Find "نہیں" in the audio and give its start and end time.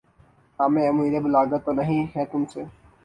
1.79-2.01